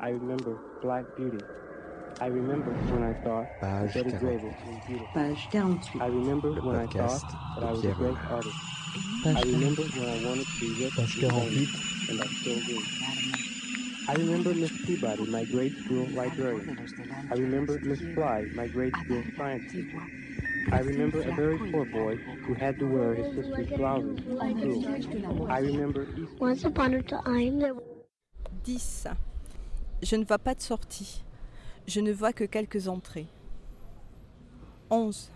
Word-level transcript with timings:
I 0.00 0.10
remember 0.10 0.58
Black 0.82 1.04
Beauty. 1.16 1.38
I 2.20 2.26
remember 2.26 2.70
when 2.72 3.02
I 3.02 3.12
thought 3.22 3.46
Page 3.60 3.94
Betty 3.94 4.10
48. 4.10 4.20
Grable 4.20 4.66
was 4.66 4.84
beautiful. 4.86 5.08
Page 5.14 5.48
48. 5.50 6.02
I 6.02 6.06
remember 6.06 6.52
when 6.62 6.76
I 6.76 6.86
thought 6.86 7.20
that 7.56 7.64
I 7.64 7.70
was 7.70 7.78
a 7.80 7.82
Pierre 7.82 7.94
great 7.94 8.14
Roy. 8.14 8.30
artist. 8.30 8.56
I 9.26 9.42
remember 9.42 9.82
when 9.82 10.08
I 10.08 10.26
wanted 10.28 10.46
to 10.46 10.60
be 10.60 10.84
rich 10.84 10.94
Page 10.96 11.22
and 11.22 11.32
famous, 11.32 11.70
48. 11.70 12.10
and 12.10 12.20
I 12.20 12.26
still 12.26 12.60
do. 12.66 12.82
I 14.08 14.14
remember 14.14 14.54
Miss 14.54 14.72
Peabody, 14.86 15.26
my 15.26 15.44
grade 15.44 15.76
school 15.84 16.06
librarian. 16.08 16.78
I 17.30 17.34
remember 17.34 17.78
Miss 17.82 18.00
Fly, 18.14 18.46
my 18.54 18.66
grade 18.68 18.94
school 19.04 19.22
scientist. 19.36 19.88
I 20.72 20.80
remember 20.80 21.20
a 21.20 21.34
very 21.34 21.58
poor 21.70 21.84
boy 21.84 22.16
who 22.16 22.54
had 22.54 22.78
to 22.78 22.86
wear 22.86 23.14
his 23.14 23.34
sister's 23.36 23.68
blouses 23.76 24.16
to 24.16 25.02
school. 25.02 25.46
I 25.50 25.58
remember 25.60 26.08
Once 26.38 26.64
upon 26.64 26.94
a 26.94 27.02
time, 27.02 27.58
there 27.60 27.74
10. 28.64 29.16
Je 30.02 30.16
ne 30.16 30.24
vois 30.24 30.38
pas 30.38 30.54
de 30.54 30.62
sortie. 30.62 31.22
Je 31.86 32.00
ne 32.00 32.12
vois 32.12 32.32
que 32.32 32.44
quelques 32.44 32.88
entrées. 32.88 33.26
11. 34.88 35.30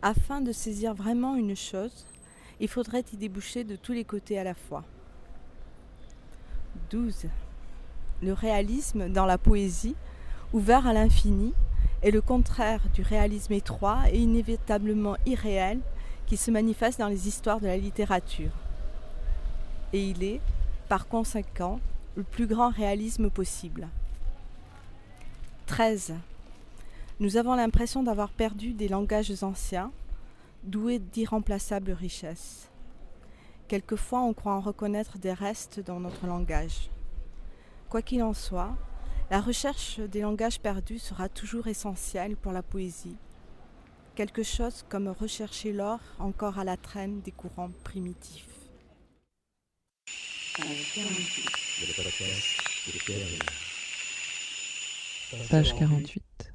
Afin 0.00 0.40
de 0.40 0.52
saisir 0.52 0.94
vraiment 0.94 1.34
une 1.34 1.56
chose, 1.56 2.06
il 2.60 2.68
faudrait 2.68 3.04
y 3.12 3.16
déboucher 3.16 3.64
de 3.64 3.76
tous 3.76 3.92
les 3.92 4.04
côtés 4.04 4.38
à 4.38 4.44
la 4.44 4.54
fois. 4.54 4.84
12. 6.90 7.26
Le 8.22 8.32
réalisme 8.32 9.08
dans 9.08 9.26
la 9.26 9.38
poésie, 9.38 9.96
ouvert 10.52 10.86
à 10.86 10.92
l'infini, 10.92 11.52
est 12.02 12.10
le 12.12 12.20
contraire 12.20 12.82
du 12.94 13.02
réalisme 13.02 13.54
étroit 13.54 14.02
et 14.12 14.18
inévitablement 14.18 15.16
irréel 15.26 15.80
qui 16.26 16.36
se 16.36 16.50
manifeste 16.50 17.00
dans 17.00 17.08
les 17.08 17.26
histoires 17.26 17.60
de 17.60 17.66
la 17.66 17.76
littérature. 17.76 18.52
Et 19.92 20.10
il 20.10 20.22
est, 20.22 20.40
par 20.88 21.08
conséquent, 21.08 21.80
le 22.16 22.22
plus 22.22 22.46
grand 22.46 22.70
réalisme 22.70 23.30
possible. 23.30 23.88
13. 25.66 26.14
Nous 27.20 27.36
avons 27.36 27.54
l'impression 27.54 28.02
d'avoir 28.02 28.30
perdu 28.30 28.72
des 28.72 28.88
langages 28.88 29.42
anciens, 29.42 29.92
doués 30.62 30.98
d'irremplaçables 30.98 31.92
richesses. 31.92 32.68
Quelquefois, 33.68 34.20
on 34.20 34.34
croit 34.34 34.54
en 34.54 34.60
reconnaître 34.60 35.18
des 35.18 35.32
restes 35.32 35.80
dans 35.80 36.00
notre 36.00 36.26
langage. 36.26 36.90
Quoi 37.88 38.02
qu'il 38.02 38.22
en 38.22 38.34
soit, 38.34 38.76
la 39.30 39.40
recherche 39.40 40.00
des 40.00 40.20
langages 40.20 40.60
perdus 40.60 40.98
sera 40.98 41.28
toujours 41.28 41.66
essentielle 41.66 42.36
pour 42.36 42.52
la 42.52 42.62
poésie. 42.62 43.16
Quelque 44.14 44.42
chose 44.42 44.84
comme 44.88 45.08
rechercher 45.08 45.72
l'or 45.72 45.98
encore 46.18 46.58
à 46.58 46.64
la 46.64 46.76
traîne 46.76 47.20
des 47.22 47.32
courants 47.32 47.70
primitifs. 47.82 48.46
Page 51.80 51.86
48. 51.86 51.86
Le 51.86 51.92
podcast 51.94 52.56
de 52.86 52.98
Pierre 52.98 53.28
Roy. 53.28 53.38
Page 55.48 55.74
48. 55.74 56.53